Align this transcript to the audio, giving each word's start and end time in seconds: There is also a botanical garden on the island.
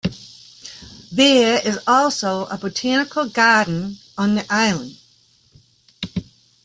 There 1.11 1.59
is 1.63 1.77
also 1.85 2.45
a 2.45 2.57
botanical 2.57 3.29
garden 3.29 3.99
on 4.17 4.33
the 4.33 4.51
island. 4.51 4.97